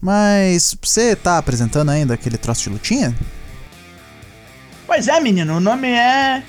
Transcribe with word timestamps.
Mas 0.00 0.76
você 0.80 1.16
tá 1.16 1.38
apresentando 1.38 1.90
ainda 1.90 2.14
aquele 2.14 2.38
troço 2.38 2.62
de 2.64 2.70
lutinha? 2.70 3.14
Pois 4.86 5.08
é, 5.08 5.20
menino, 5.20 5.56
o 5.56 5.60
nome 5.60 5.88
é. 5.88 6.42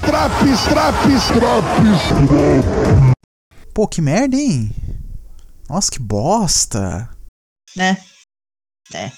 Traps, 0.00 0.60
traps, 0.64 1.26
traps. 1.28 3.14
Pô, 3.72 3.86
que 3.86 4.02
merda, 4.02 4.36
hein? 4.36 4.70
Nossa, 5.68 5.90
que 5.90 6.00
bosta. 6.00 7.08
né? 7.76 7.96
É. 8.92 9.12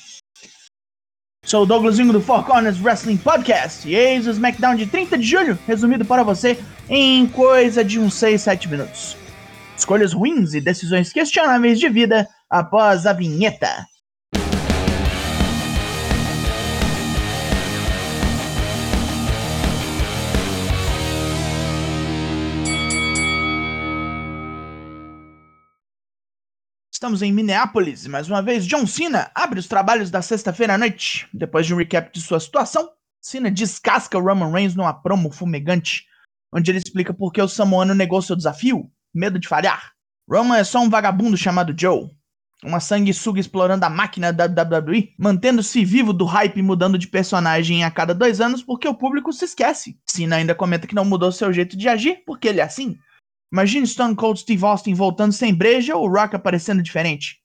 Sou 1.44 1.62
o 1.62 1.66
Douglasinho 1.66 2.12
do 2.12 2.20
Four 2.20 2.44
Corners 2.44 2.78
Wrestling 2.80 3.16
Podcast 3.16 3.88
e 3.88 3.94
eis 3.94 4.26
o 4.26 4.30
SmackDown 4.30 4.76
de 4.76 4.86
30 4.86 5.18
de 5.18 5.24
julho, 5.24 5.58
resumido 5.66 6.04
para 6.04 6.22
você 6.22 6.58
em 6.88 7.26
coisa 7.26 7.82
de 7.82 7.98
uns 7.98 8.14
6, 8.14 8.40
7 8.42 8.68
minutos. 8.68 9.16
Escolhas 9.76 10.12
ruins 10.12 10.54
e 10.54 10.60
decisões 10.60 11.12
questionáveis 11.12 11.80
de 11.80 11.88
vida 11.88 12.28
após 12.52 13.06
a 13.06 13.14
vinheta. 13.14 13.86
Estamos 26.92 27.22
em 27.22 27.32
Minneapolis 27.32 28.04
e 28.04 28.10
mais 28.10 28.28
uma 28.28 28.42
vez 28.42 28.66
John 28.66 28.86
Cena 28.86 29.30
abre 29.34 29.58
os 29.58 29.66
trabalhos 29.66 30.10
da 30.10 30.20
sexta-feira 30.20 30.74
à 30.74 30.78
noite. 30.78 31.26
Depois 31.32 31.66
de 31.66 31.72
um 31.72 31.78
recap 31.78 32.12
de 32.12 32.20
sua 32.20 32.38
situação, 32.38 32.90
Cena 33.18 33.50
descasca 33.50 34.18
o 34.18 34.22
Roman 34.22 34.52
Reigns 34.52 34.74
numa 34.74 34.92
promo 34.92 35.32
fumegante, 35.32 36.04
onde 36.52 36.70
ele 36.70 36.78
explica 36.78 37.14
por 37.14 37.32
que 37.32 37.40
o 37.40 37.48
Samoano 37.48 37.94
negou 37.94 38.20
seu 38.20 38.36
desafio, 38.36 38.92
medo 39.12 39.38
de 39.38 39.48
falhar. 39.48 39.92
Roman 40.30 40.58
é 40.58 40.64
só 40.64 40.80
um 40.80 40.90
vagabundo 40.90 41.36
chamado 41.36 41.74
Joe, 41.76 42.10
uma 42.64 42.78
sanguessuga 42.78 43.40
explorando 43.40 43.84
a 43.84 43.90
máquina 43.90 44.32
da 44.32 44.44
WWE, 44.44 45.12
mantendo-se 45.18 45.84
vivo 45.84 46.12
do 46.12 46.24
hype 46.24 46.58
e 46.58 46.62
mudando 46.62 46.96
de 46.96 47.08
personagem 47.08 47.82
a 47.82 47.90
cada 47.90 48.14
dois 48.14 48.40
anos 48.40 48.62
porque 48.62 48.86
o 48.86 48.94
público 48.94 49.32
se 49.32 49.44
esquece. 49.44 49.98
Cena 50.08 50.36
ainda 50.36 50.54
comenta 50.54 50.86
que 50.86 50.94
não 50.94 51.04
mudou 51.04 51.32
seu 51.32 51.52
jeito 51.52 51.76
de 51.76 51.88
agir 51.88 52.22
porque 52.24 52.48
ele 52.48 52.60
é 52.60 52.64
assim. 52.64 52.96
Imagine 53.52 53.86
Stone 53.86 54.14
Cold 54.14 54.40
Steve 54.40 54.64
Austin 54.64 54.94
voltando 54.94 55.32
sem 55.32 55.52
breja 55.52 55.96
ou 55.96 56.08
Rock 56.08 56.36
aparecendo 56.36 56.82
diferente. 56.82 57.38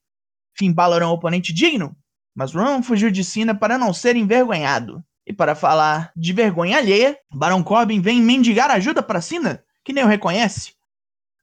Finn 0.56 0.72
Balor 0.72 1.02
é 1.02 1.06
um 1.06 1.12
oponente 1.12 1.52
digno, 1.52 1.96
mas 2.36 2.54
Roman 2.54 2.82
fugiu 2.82 3.12
de 3.12 3.24
Cena 3.24 3.54
para 3.54 3.78
não 3.78 3.94
ser 3.94 4.16
envergonhado. 4.16 5.04
E 5.26 5.34
para 5.34 5.56
falar 5.56 6.12
de 6.16 6.32
vergonha 6.32 6.78
alheia, 6.78 7.18
Baron 7.34 7.62
Corbin 7.62 8.00
vem 8.00 8.22
mendigar 8.22 8.72
ajuda 8.72 9.04
para 9.04 9.20
Cena, 9.20 9.62
que 9.84 9.92
nem 9.92 10.04
o 10.04 10.08
reconhece. 10.08 10.74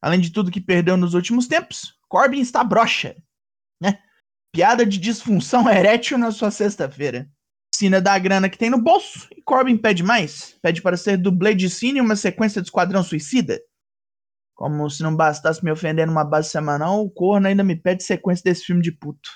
Além 0.01 0.21
de 0.21 0.31
tudo 0.31 0.51
que 0.51 0.61
perdeu 0.61 0.97
nos 0.97 1.13
últimos 1.13 1.47
tempos, 1.47 1.95
Corbin 2.09 2.41
está 2.41 2.65
broxa. 2.65 3.15
Né? 3.81 3.99
Piada 4.53 4.85
de 4.87 4.99
disfunção 4.99 5.69
erétil 5.69 6.19
na 6.19 6.31
sua 6.31 6.51
sexta-feira. 6.51 7.29
Cena 7.75 8.01
dá 8.01 8.15
a 8.15 8.19
grana 8.19 8.49
que 8.49 8.57
tem 8.57 8.71
no 8.71 8.81
bolso 8.81 9.29
e 9.37 9.43
Corbin 9.43 9.77
pede 9.77 10.03
mais. 10.03 10.57
Pede 10.63 10.81
para 10.81 10.97
ser 10.97 11.17
dublê 11.17 11.55
de 11.55 11.69
Cena 11.69 11.99
em 11.99 12.01
uma 12.01 12.15
sequência 12.15 12.63
de 12.63 12.69
Esquadrão 12.69 13.03
Suicida. 13.03 13.61
Como 14.55 14.89
se 14.89 15.03
não 15.03 15.17
bastasse 15.17 15.65
me 15.65 15.73
ofender 15.73 16.07
numa 16.07 16.25
base 16.25 16.51
semanal, 16.51 17.05
o 17.05 17.11
corno 17.11 17.49
ainda 17.49 17.65
me 17.65 17.75
pede 17.75 18.05
sequência 18.05 18.45
desse 18.45 18.65
filme 18.65 18.81
de 18.81 18.93
puto. 18.93 19.29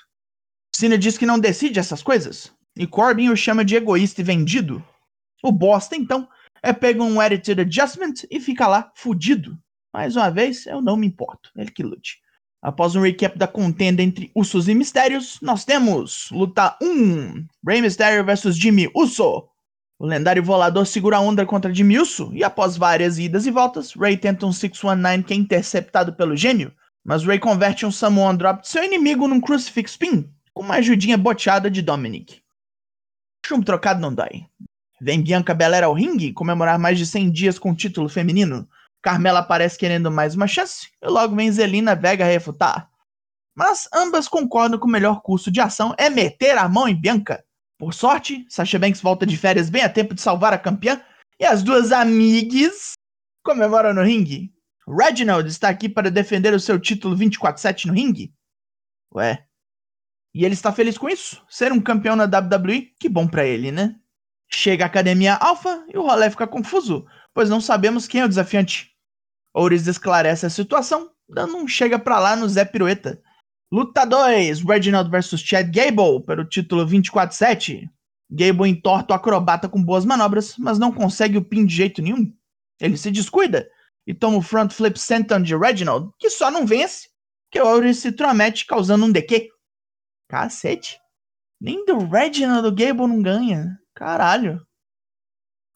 Cena 0.75 0.97
diz 0.97 1.19
que 1.19 1.27
não 1.27 1.41
decide 1.41 1.81
essas 1.81 2.05
coisas, 2.05 2.55
e 2.77 2.87
Corbin 2.87 3.31
o 3.31 3.37
chama 3.37 3.65
de 3.65 3.75
egoísta 3.75 4.21
e 4.21 4.25
vendido. 4.25 4.85
O 5.43 5.51
bosta, 5.51 5.97
então, 5.97 6.29
é 6.63 6.73
pego 6.73 7.03
um 7.03 7.21
Attitude 7.21 7.63
Adjustment 7.63 8.15
e 8.31 8.39
fica 8.39 8.69
lá, 8.69 8.93
fudido. 8.95 9.59
Mais 9.93 10.15
uma 10.15 10.31
vez, 10.31 10.67
eu 10.67 10.81
não 10.81 10.97
me 10.97 11.09
importo, 11.09 11.51
ele 11.57 11.73
que 11.73 11.83
lute. 11.83 12.21
Após 12.61 12.97
um 12.97 13.03
recap 13.03 13.39
da 13.39 13.47
contenda 13.47 14.03
entre 14.03 14.33
Usos 14.35 14.69
e 14.69 14.75
Mistérios, 14.75 15.39
nós 15.41 15.65
temos 15.65 16.29
luta 16.33 16.77
1, 16.83 17.47
Rey 17.65 17.81
Mysterio 17.81 18.25
vs 18.25 18.57
Jimmy 18.57 18.91
Uso. 18.95 19.49
O 19.97 20.07
lendário 20.07 20.43
volador 20.43 20.87
segura 20.87 21.19
a 21.19 21.21
onda 21.21 21.47
contra 21.47 21.73
Jimmy 21.73 21.99
Uso, 21.99 22.31
e 22.33 22.43
após 22.43 22.77
várias 22.77 23.19
idas 23.19 23.47
e 23.47 23.51
voltas, 23.51 23.93
Ray 23.95 24.17
tenta 24.17 24.45
um 24.45 24.53
619 24.53 25.23
que 25.25 25.35
é 25.35 25.37
interceptado 25.37 26.13
pelo 26.13 26.37
gêmeo, 26.37 26.73
mas 27.05 27.25
Ray 27.25 27.39
converte 27.39 27.87
um 27.87 27.93
Samoan 27.93 28.35
Drop 28.35 28.63
de 28.63 28.69
seu 28.69 28.83
inimigo 28.83 29.29
num 29.29 29.41
Crucifix 29.41 29.97
Pin, 29.97 30.29
com 30.53 30.63
uma 30.63 30.77
ajudinha 30.77 31.17
boteada 31.17 31.71
de 31.71 31.81
Dominic. 31.81 32.43
Chumbo 33.47 33.65
trocado 33.65 34.01
não 34.01 34.13
dói. 34.13 34.47
Vem 35.01 35.23
Bianca 35.23 35.55
Belair 35.55 35.85
ao 35.85 35.95
ringue 35.95 36.33
comemorar 36.33 36.79
mais 36.79 36.99
de 36.99 37.07
100 37.07 37.31
dias 37.31 37.59
com 37.59 37.71
o 37.71 37.75
título 37.75 38.09
feminino. 38.09 38.69
Carmela 39.03 39.41
aparece 39.41 39.79
querendo 39.79 40.11
mais 40.11 40.35
uma 40.35 40.47
chance, 40.47 40.89
e 41.01 41.07
logo 41.07 41.35
vem 41.35 41.51
Zelina 41.51 41.95
Vega 41.95 42.25
refutar. 42.25 42.91
Mas 43.55 43.89
ambas 43.93 44.29
concordam 44.29 44.79
que 44.79 44.87
o 44.87 44.91
melhor 44.91 45.21
curso 45.23 45.51
de 45.51 45.61
ação 45.61 45.95
é 45.99 46.09
meter 46.09 46.57
a 46.57 46.69
mão 46.69 46.89
em 46.89 46.95
Bianca. 46.95 47.45
Por 47.79 47.95
sorte, 47.95 48.45
Sasha 48.49 48.79
Banks 48.79 49.01
volta 49.01 49.25
de 49.25 49.37
férias 49.37 49.71
bem 49.71 49.83
a 49.83 49.89
tempo 49.89 50.15
de 50.15 50.21
salvar 50.21 50.53
a 50.53 50.59
campeã 50.59 51.01
e 51.41 51.45
as 51.45 51.63
duas 51.63 51.93
amigas 51.93 52.93
comemoram 53.45 53.95
no 53.95 54.03
ringue. 54.03 54.53
Reginald 54.87 55.49
está 55.49 55.69
aqui 55.69 55.89
para 55.89 56.11
defender 56.11 56.53
o 56.55 56.61
seu 56.61 56.79
título 56.79 57.17
24-7 57.17 57.87
no 57.87 57.93
ringue. 57.93 58.33
Ué. 59.15 59.45
E 60.35 60.45
ele 60.45 60.55
está 60.55 60.73
feliz 60.73 60.99
com 60.99 61.09
isso? 61.09 61.45
Ser 61.49 61.73
um 61.73 61.81
campeão 61.81 62.17
na 62.17 62.25
WWE? 62.25 62.93
Que 62.99 63.09
bom 63.09 63.27
para 63.27 63.45
ele, 63.45 63.71
né? 63.71 63.97
Chega 64.51 64.85
a 64.85 64.87
Academia 64.87 65.35
Alpha 65.35 65.85
e 65.93 65.99
o 65.99 66.03
rolê 66.03 66.31
fica 66.31 66.47
confuso, 66.47 67.07
pois 67.35 67.49
não 67.49 67.61
sabemos 67.61 68.07
quem 68.07 68.21
é 68.21 68.25
o 68.25 68.29
desafiante. 68.29 68.91
Ouris 69.55 69.87
esclarece 69.87 70.47
a 70.47 70.51
situação, 70.51 71.11
dando 71.29 71.57
um 71.57 71.67
chega 71.67 71.99
pra 71.99 72.19
lá 72.19 72.37
no 72.37 72.49
Zé 72.49 72.65
Pirueta. 72.65 73.21
Luta 73.71 74.05
2, 74.05 74.63
Reginald 74.63 75.11
vs 75.11 75.41
Chad 75.41 75.71
Gable, 75.71 76.25
pelo 76.25 76.45
título 76.45 76.87
24-7. 76.87 77.89
Gable 78.31 78.69
entorta 78.69 79.13
o 79.13 79.17
acrobata 79.17 79.69
com 79.69 79.83
boas 79.83 80.05
manobras, 80.05 80.57
mas 80.59 80.79
não 80.79 80.93
consegue 80.93 81.39
o 81.39 81.45
pin 81.45 81.67
de 81.67 81.75
jeito 81.75 82.03
nenhum. 82.03 82.33
Ele 82.81 82.97
se 82.97 83.11
descuida 83.11 83.69
e 84.07 84.15
toma 84.15 84.39
o 84.39 84.43
front 84.43 84.73
flip 84.73 84.99
senton 84.99 85.43
de 85.43 85.57
Reginald, 85.57 86.11
que 86.19 86.31
só 86.31 86.51
não 86.51 86.67
vence, 86.67 87.09
que 87.51 87.61
Ouris 87.61 87.99
se 87.99 88.13
tromete 88.13 88.67
causando 88.67 89.05
um 89.05 89.13
DQ. 89.13 89.51
Cacete. 90.29 90.99
Nem 91.61 91.85
do 91.85 92.07
Reginald 92.07 92.67
o 92.67 92.73
Gable 92.75 93.07
não 93.07 93.23
ganha. 93.23 93.79
Caralho. 93.95 94.65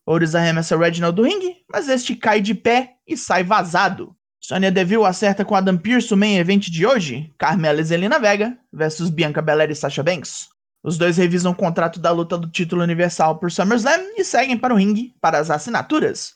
Ouris 0.05 0.35
arremessa 0.35 0.77
Reginald 0.77 1.15
do 1.15 1.23
ringue, 1.23 1.59
mas 1.71 1.89
este 1.89 2.17
cai 2.17 2.41
de 2.41 2.55
pé 2.55 2.97
e 3.07 3.17
sai 3.17 3.45
vazado. 3.45 4.17
Sonya 4.41 4.73
Deville 4.73 5.05
acerta 5.05 5.45
com 5.45 5.55
Adam 5.55 5.79
Pearce 5.79 6.13
o 6.13 6.17
main 6.17 6.37
event 6.37 6.69
de 6.69 6.85
hoje, 6.85 7.33
Carmela 7.39 7.81
e 7.81 7.85
Zelina 7.85 8.19
Vega 8.19 8.59
versus 8.73 9.09
Bianca 9.09 9.41
Belair 9.41 9.71
e 9.71 9.75
Sasha 9.77 10.03
Banks. 10.03 10.49
Os 10.83 10.99
dois 10.99 11.17
revisam 11.17 11.53
o 11.53 11.55
contrato 11.55 12.01
da 12.01 12.11
luta 12.11 12.37
do 12.37 12.51
título 12.51 12.83
universal 12.83 13.39
por 13.39 13.53
SummerSlam 13.53 14.03
e 14.17 14.25
seguem 14.25 14.59
para 14.59 14.75
o 14.75 14.77
ringue 14.77 15.15
para 15.21 15.39
as 15.39 15.49
assinaturas. 15.49 16.35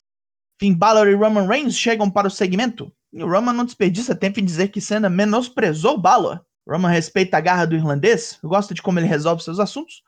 Finn 0.60 0.72
Balor 0.72 1.09
e 1.09 1.15
Roman 1.15 1.48
Reigns 1.48 1.77
chegam 1.77 2.09
para 2.09 2.28
o 2.28 2.31
segmento, 2.31 2.93
e 3.12 3.25
o 3.25 3.28
Roman 3.28 3.53
não 3.53 3.65
desperdiça 3.65 4.15
tempo 4.15 4.38
em 4.38 4.44
dizer 4.44 4.69
que 4.69 4.81
Cena 4.81 5.10
menosprezou 5.10 5.98
Balor. 5.98 6.41
Roman 6.69 6.91
respeita 6.91 7.37
a 7.37 7.41
garra 7.41 7.66
do 7.66 7.75
irlandês, 7.75 8.38
gosta 8.43 8.72
de 8.72 8.81
como 8.81 9.00
ele 9.00 9.09
resolve 9.09 9.43
seus 9.43 9.59
assuntos, 9.59 10.03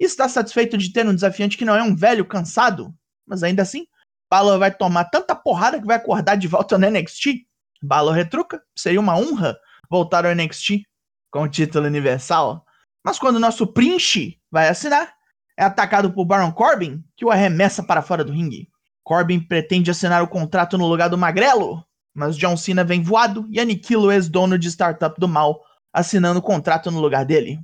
e 0.00 0.04
está 0.04 0.28
satisfeito 0.28 0.76
de 0.76 0.92
ter 0.92 1.06
um 1.06 1.14
desafiante 1.14 1.56
que 1.56 1.64
não 1.64 1.76
é 1.76 1.82
um 1.82 1.94
velho 1.94 2.24
cansado, 2.24 2.92
mas 3.26 3.42
ainda 3.42 3.62
assim, 3.62 3.86
Balor 4.30 4.58
vai 4.58 4.74
tomar 4.74 5.04
tanta 5.04 5.34
porrada 5.34 5.80
que 5.80 5.86
vai 5.86 5.96
acordar 5.96 6.36
de 6.36 6.48
volta 6.48 6.76
no 6.76 6.90
NXT. 6.90 7.46
Balor 7.82 8.12
retruca, 8.12 8.62
seria 8.76 9.00
uma 9.00 9.16
honra 9.16 9.56
voltar 9.90 10.26
ao 10.26 10.34
NXT 10.34 10.82
com 11.30 11.42
o 11.42 11.48
título 11.48 11.86
universal. 11.86 12.64
Mas 13.04 13.18
quando 13.18 13.36
o 13.36 13.40
nosso 13.40 13.66
Prince 13.66 14.40
vai 14.50 14.68
assinar, 14.68 15.14
é 15.56 15.64
atacado 15.64 16.12
por 16.12 16.24
Baron 16.24 16.52
Corbin, 16.52 17.04
que 17.16 17.24
o 17.24 17.30
arremessa 17.30 17.82
para 17.82 18.02
fora 18.02 18.24
do 18.24 18.32
ringue. 18.32 18.68
Corbin 19.04 19.38
pretende 19.38 19.90
assinar 19.90 20.22
o 20.22 20.28
contrato 20.28 20.78
no 20.78 20.86
lugar 20.86 21.08
do 21.08 21.18
Magrelo, 21.18 21.84
mas 22.14 22.36
John 22.36 22.56
Cena 22.56 22.82
vem 22.82 23.02
voado 23.02 23.46
e 23.50 23.60
aniquila 23.60 24.04
o 24.04 24.12
ex-dono 24.12 24.58
de 24.58 24.68
startup 24.68 25.20
do 25.20 25.28
mal, 25.28 25.62
assinando 25.92 26.38
o 26.38 26.42
contrato 26.42 26.90
no 26.90 27.00
lugar 27.00 27.24
dele. 27.24 27.60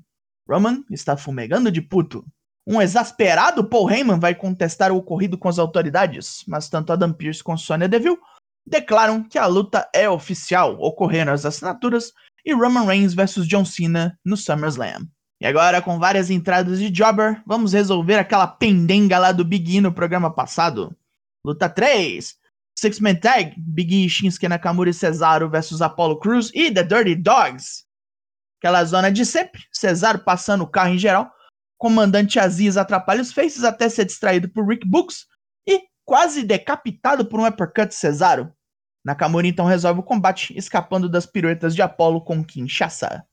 Roman 0.49 0.85
está 0.91 1.17
fumegando 1.17 1.71
de 1.71 1.81
puto. 1.81 2.25
Um 2.71 2.81
exasperado 2.81 3.65
Paul 3.65 3.91
Heyman 3.91 4.21
vai 4.21 4.33
contestar 4.33 4.93
o 4.93 4.97
ocorrido 4.97 5.37
com 5.37 5.49
as 5.49 5.59
autoridades, 5.59 6.45
mas 6.47 6.69
tanto 6.69 6.93
Adam 6.93 7.13
Pearce 7.13 7.43
quanto 7.43 7.63
Sonya 7.63 7.89
Deville 7.89 8.17
declaram 8.65 9.25
que 9.25 9.37
a 9.37 9.47
luta 9.47 9.91
é 9.93 10.09
oficial, 10.09 10.77
ocorrendo 10.79 11.33
as 11.33 11.45
assinaturas 11.45 12.13
e 12.45 12.55
Roman 12.55 12.85
Reigns 12.85 13.13
versus 13.13 13.49
John 13.49 13.65
Cena 13.65 14.17
no 14.25 14.37
SummerSlam. 14.37 15.09
E 15.41 15.47
agora, 15.47 15.83
com 15.83 15.99
várias 15.99 16.31
entradas 16.31 16.79
de 16.79 16.95
Jobber, 16.95 17.43
vamos 17.45 17.73
resolver 17.73 18.15
aquela 18.15 18.47
pendenga 18.47 19.19
lá 19.19 19.33
do 19.33 19.45
Big 19.45 19.79
E 19.79 19.81
no 19.81 19.93
programa 19.93 20.33
passado. 20.33 20.97
Luta 21.45 21.69
3. 21.69 22.39
Six 22.79 23.01
Man 23.01 23.17
Tag, 23.17 23.53
Big 23.59 24.05
E, 24.05 24.09
Shinsuke 24.09 24.47
Nakamura 24.47 24.91
e 24.91 24.95
Cesaro 24.95 25.51
versus 25.51 25.83
Apollo 25.83 26.21
Crews 26.21 26.53
e 26.55 26.73
The 26.73 26.85
Dirty 26.85 27.17
Dogs. 27.17 27.85
Aquela 28.61 28.85
zona 28.85 29.11
de 29.11 29.27
sempre, 29.27 29.61
Cesaro 29.73 30.21
passando 30.21 30.63
o 30.63 30.69
carro 30.69 30.95
em 30.95 30.99
geral, 30.99 31.33
comandante 31.81 32.39
Aziz 32.39 32.77
atrapalha 32.77 33.23
os 33.23 33.33
faces 33.33 33.65
até 33.65 33.89
ser 33.89 34.05
distraído 34.05 34.51
por 34.51 34.69
Rick 34.69 34.87
Books 34.87 35.25
e 35.67 35.81
quase 36.05 36.43
decapitado 36.43 37.25
por 37.25 37.41
um 37.41 37.47
uppercut 37.47 37.95
Cesaro. 37.95 38.53
Nakamura 39.03 39.47
então 39.47 39.65
resolve 39.65 40.01
o 40.01 40.03
combate, 40.03 40.55
escapando 40.55 41.09
das 41.09 41.25
piruetas 41.25 41.75
de 41.75 41.81
Apollo 41.81 42.21
com 42.21 42.45
Kinshasa. 42.45 43.25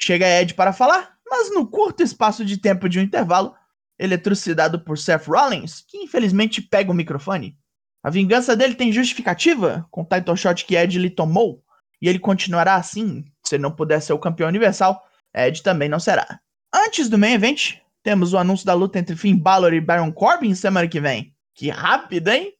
Chega 0.00 0.28
Ed 0.40 0.54
para 0.54 0.72
falar, 0.72 1.16
mas 1.28 1.52
no 1.52 1.68
curto 1.68 2.04
espaço 2.04 2.44
de 2.44 2.58
tempo 2.58 2.88
de 2.88 3.00
um 3.00 3.02
intervalo, 3.02 3.52
ele 3.98 4.14
é 4.14 4.18
trucidado 4.18 4.78
por 4.78 4.96
Seth 4.96 5.26
Rollins, 5.26 5.84
que 5.88 5.98
infelizmente 5.98 6.62
pega 6.62 6.92
o 6.92 6.94
microfone. 6.94 7.58
A 8.00 8.10
vingança 8.10 8.54
dele 8.54 8.76
tem 8.76 8.92
justificativa 8.92 9.88
com 9.90 10.02
o 10.02 10.06
title 10.06 10.36
shot 10.36 10.64
que 10.64 10.76
Ed 10.76 10.96
lhe 10.96 11.10
tomou, 11.10 11.64
e 12.00 12.08
ele 12.08 12.20
continuará 12.20 12.76
assim. 12.76 13.24
Se 13.44 13.56
ele 13.56 13.62
não 13.64 13.74
puder 13.74 14.00
ser 14.00 14.12
o 14.12 14.20
campeão 14.20 14.48
universal, 14.48 15.02
Ed 15.34 15.64
também 15.64 15.88
não 15.88 15.98
será. 15.98 16.38
Antes 16.72 17.08
do 17.08 17.18
main 17.18 17.32
event, 17.32 17.80
temos 18.08 18.32
o 18.32 18.38
anúncio 18.38 18.64
da 18.64 18.72
luta 18.72 18.98
entre 18.98 19.14
Finn 19.14 19.36
Balor 19.36 19.74
e 19.74 19.82
Baron 19.82 20.10
Corbin 20.10 20.54
semana 20.54 20.88
que 20.88 20.98
vem. 20.98 21.34
Que 21.54 21.68
rápido, 21.68 22.28
hein? 22.28 22.54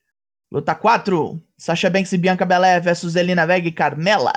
Luta 0.52 0.74
4: 0.74 1.42
Sasha 1.56 1.88
Banks 1.88 2.12
e 2.12 2.18
Bianca 2.18 2.44
Belair 2.44 2.82
versus 2.82 3.16
Elina 3.16 3.46
Vega 3.46 3.66
e 3.66 3.72
Carmela. 3.72 4.34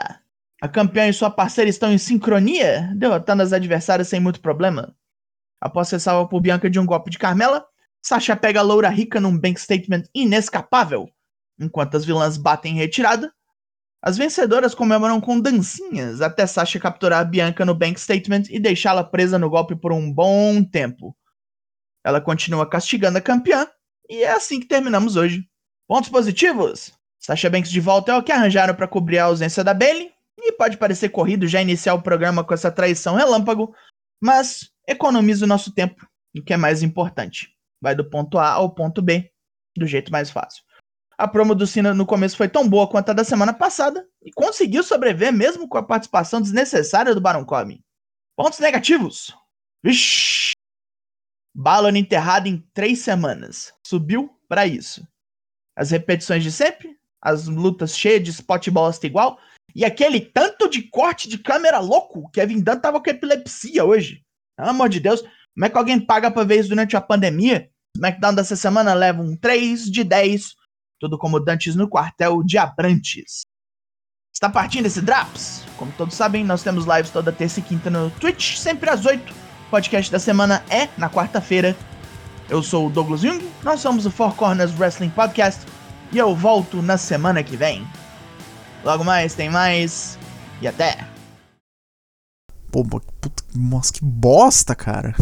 A 0.61 0.69
campeã 0.69 1.09
e 1.09 1.13
sua 1.13 1.29
parceira 1.29 1.69
estão 1.69 1.91
em 1.91 1.97
sincronia, 1.97 2.93
derrotando 2.95 3.43
as 3.43 3.51
adversárias 3.51 4.07
sem 4.07 4.21
muito 4.21 4.39
problema. 4.39 4.95
Após 5.59 5.89
ser 5.89 5.99
salva 5.99 6.29
por 6.29 6.39
Bianca 6.39 6.69
de 6.69 6.79
um 6.79 6.85
golpe 6.85 7.11
de 7.11 7.19
Carmela, 7.19 7.65
Sasha 8.01 8.33
pega 8.37 8.61
a 8.61 8.63
loura 8.63 8.87
rica 8.87 9.19
num 9.19 9.37
bank 9.37 9.59
statement 9.59 10.03
inescapável. 10.15 11.09
Enquanto 11.59 11.97
as 11.97 12.05
vilãs 12.05 12.37
batem 12.37 12.75
em 12.75 12.77
retirada, 12.77 13.33
as 14.01 14.17
vencedoras 14.17 14.73
comemoram 14.73 15.21
com 15.21 15.39
dancinhas 15.39 16.21
até 16.21 16.47
Sasha 16.47 16.79
capturar 16.79 17.29
Bianca 17.29 17.63
no 17.63 17.75
bank 17.75 17.99
statement 17.99 18.43
e 18.49 18.59
deixá-la 18.59 19.03
presa 19.03 19.37
no 19.37 19.49
golpe 19.49 19.75
por 19.75 19.91
um 19.93 20.11
bom 20.11 20.63
tempo. 20.63 21.15
Ela 22.03 22.19
continua 22.19 22.67
castigando 22.67 23.19
a 23.19 23.21
campeã, 23.21 23.67
e 24.09 24.23
é 24.23 24.31
assim 24.31 24.59
que 24.59 24.65
terminamos 24.65 25.15
hoje. 25.15 25.47
Pontos 25.87 26.09
positivos? 26.09 26.91
Sasha 27.19 27.49
Banks 27.49 27.69
de 27.69 27.79
volta 27.79 28.11
é 28.11 28.17
o 28.17 28.23
que 28.23 28.31
arranjaram 28.31 28.73
para 28.73 28.87
cobrir 28.87 29.19
a 29.19 29.25
ausência 29.25 29.63
da 29.63 29.73
Bailey, 29.73 30.11
e 30.35 30.51
pode 30.53 30.77
parecer 30.77 31.09
corrido 31.09 31.47
já 31.47 31.61
iniciar 31.61 31.93
o 31.93 32.01
programa 32.01 32.43
com 32.43 32.55
essa 32.55 32.71
traição 32.71 33.15
relâmpago, 33.15 33.75
mas 34.19 34.71
economiza 34.87 35.45
o 35.45 35.47
nosso 35.47 35.71
tempo, 35.71 36.07
o 36.35 36.43
que 36.43 36.53
é 36.53 36.57
mais 36.57 36.81
importante. 36.81 37.49
Vai 37.79 37.93
do 37.93 38.09
ponto 38.09 38.39
A 38.39 38.49
ao 38.49 38.73
ponto 38.73 38.99
B, 38.99 39.31
do 39.77 39.85
jeito 39.85 40.11
mais 40.11 40.31
fácil. 40.31 40.63
A 41.21 41.27
promo 41.27 41.53
do 41.53 41.67
Cena 41.67 41.93
no 41.93 42.03
começo 42.03 42.35
foi 42.35 42.49
tão 42.49 42.67
boa 42.67 42.87
quanto 42.89 43.09
a 43.09 43.13
da 43.13 43.23
semana 43.23 43.53
passada 43.53 44.07
e 44.23 44.31
conseguiu 44.31 44.81
sobreviver 44.81 45.31
mesmo 45.31 45.67
com 45.67 45.77
a 45.77 45.83
participação 45.83 46.41
desnecessária 46.41 47.13
do 47.13 47.21
Baron 47.21 47.45
Corbin. 47.45 47.79
Pontos 48.35 48.57
negativos. 48.57 49.31
Vixi. 49.83 50.53
Balon 51.55 51.95
enterrado 51.95 52.47
em 52.47 52.67
três 52.73 53.01
semanas. 53.01 53.71
Subiu 53.85 54.35
para 54.49 54.65
isso. 54.65 55.07
As 55.77 55.91
repetições 55.91 56.41
de 56.41 56.51
sempre, 56.51 56.97
as 57.21 57.47
lutas 57.47 57.95
cheias 57.95 58.23
de 58.23 58.31
spot 58.31 58.69
bosta 58.69 59.05
igual, 59.05 59.37
e 59.75 59.85
aquele 59.85 60.21
tanto 60.21 60.67
de 60.67 60.81
corte 60.89 61.29
de 61.29 61.37
câmera 61.37 61.77
louco. 61.77 62.31
Kevin 62.31 62.61
Dunn 62.61 62.79
tava 62.79 62.99
com 62.99 63.11
epilepsia 63.11 63.85
hoje. 63.85 64.23
Pelo 64.57 64.71
amor 64.71 64.89
de 64.89 64.99
Deus, 64.99 65.21
como 65.21 65.65
é 65.65 65.69
que 65.69 65.77
alguém 65.77 66.03
paga 66.03 66.31
pra 66.31 66.43
ver 66.43 66.61
isso 66.61 66.69
durante 66.69 66.97
a 66.97 67.01
pandemia? 67.01 67.69
SmackDown 67.95 68.33
dessa 68.33 68.55
semana 68.55 68.95
leva 68.95 69.21
um 69.21 69.37
3 69.37 69.85
de 69.85 70.03
10 70.03 70.59
tudo 71.01 71.17
como 71.17 71.39
Dantes 71.39 71.75
no 71.75 71.89
quartel 71.89 72.43
de 72.43 72.59
Abrantes. 72.59 73.41
Está 74.31 74.47
partindo 74.47 74.85
esse 74.85 75.01
Draps? 75.01 75.65
Como 75.75 75.91
todos 75.93 76.15
sabem, 76.15 76.45
nós 76.45 76.61
temos 76.61 76.85
lives 76.85 77.09
toda 77.09 77.31
terça 77.31 77.59
e 77.59 77.63
quinta 77.63 77.89
no 77.89 78.11
Twitch, 78.11 78.55
sempre 78.55 78.87
às 78.87 79.03
8. 79.03 79.33
O 79.33 79.69
podcast 79.71 80.11
da 80.11 80.19
semana 80.19 80.63
é 80.69 80.87
na 80.97 81.09
quarta-feira. 81.09 81.75
Eu 82.47 82.61
sou 82.61 82.85
o 82.85 82.89
Douglas 82.89 83.21
Jung, 83.21 83.49
nós 83.63 83.79
somos 83.79 84.05
o 84.05 84.11
Four 84.11 84.35
Corners 84.35 84.77
Wrestling 84.77 85.09
Podcast 85.09 85.65
e 86.11 86.19
eu 86.19 86.35
volto 86.35 86.83
na 86.83 86.97
semana 86.97 87.41
que 87.41 87.57
vem. 87.57 87.87
Logo 88.83 89.03
mais, 89.03 89.33
tem 89.33 89.49
mais 89.49 90.19
e 90.61 90.67
até! 90.67 91.07
Pô, 92.71 92.83
puta, 92.85 93.43
nossa, 93.55 93.91
que 93.91 94.03
bosta, 94.03 94.75
cara. 94.75 95.15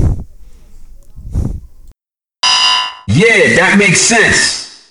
Yeah, 3.10 3.56
that 3.56 3.78
makes 3.78 4.02
sense. 4.02 4.59